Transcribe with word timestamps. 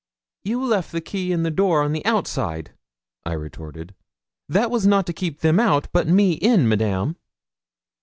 'You 0.43 0.65
left 0.65 0.91
the 0.91 0.99
key 0.99 1.31
in 1.31 1.43
the 1.43 1.51
door 1.51 1.83
on 1.83 1.91
the 1.93 2.03
outside,' 2.07 2.71
I 3.23 3.33
retorted; 3.33 3.93
'that 4.49 4.71
was 4.71 4.87
not 4.87 5.05
to 5.05 5.13
keep 5.13 5.41
them 5.41 5.59
out, 5.59 5.89
but 5.91 6.07
me 6.07 6.31
in, 6.33 6.67
Madame.' 6.67 7.17